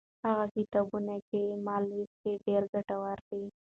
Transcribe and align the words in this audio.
هغه 0.25 0.45
کتابونه 0.55 1.13
چې 1.29 1.39
ما 1.65 1.75
لوستي، 1.87 2.31
ډېر 2.45 2.61
ګټور 2.73 3.17
دي. 3.29 3.43